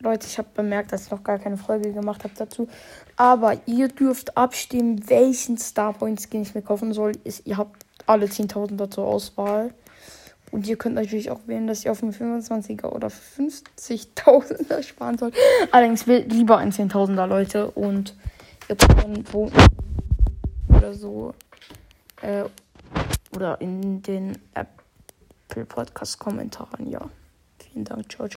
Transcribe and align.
Leute, 0.00 0.26
ich 0.26 0.38
habe 0.38 0.48
bemerkt, 0.54 0.92
dass 0.92 1.06
ich 1.06 1.10
noch 1.10 1.24
gar 1.24 1.38
keine 1.38 1.56
Folge 1.56 1.92
gemacht 1.92 2.24
habe 2.24 2.34
dazu. 2.36 2.68
Aber 3.16 3.56
ihr 3.66 3.88
dürft 3.88 4.36
abstimmen, 4.36 5.08
welchen 5.08 5.58
Starpoint 5.58 6.20
Skin 6.20 6.42
ich 6.42 6.54
mir 6.54 6.62
kaufen 6.62 6.92
soll. 6.92 7.12
Ist, 7.24 7.46
ihr 7.46 7.56
habt 7.56 7.84
alle 8.06 8.26
10.000er 8.26 8.90
zur 8.90 9.06
Auswahl. 9.06 9.74
Und 10.50 10.66
ihr 10.66 10.76
könnt 10.76 10.96
natürlich 10.96 11.30
auch 11.30 11.40
wählen, 11.46 11.66
dass 11.66 11.84
ihr 11.84 11.92
auf 11.92 12.02
einen 12.02 12.12
25er 12.12 12.86
oder 12.86 13.08
50.000er 13.08 14.82
sparen 14.86 15.16
sollt. 15.16 15.34
Allerdings 15.70 16.06
lieber 16.06 16.58
ein 16.58 16.72
10.000er, 16.72 17.26
Leute. 17.26 17.70
Und 17.70 18.16
ihr 18.68 18.76
könnt 18.76 19.02
dann 19.02 19.24
wo 19.32 19.50
oder 20.68 20.94
so. 20.94 21.34
Äh, 22.22 22.44
oder 23.34 23.60
in 23.60 24.02
den 24.02 24.38
Apple 24.54 25.64
Podcast 25.66 26.18
Kommentaren, 26.18 26.88
ja. 26.90 27.08
Vielen 27.58 27.84
Dank, 27.84 28.10
ciao. 28.10 28.26
ciao. 28.26 28.28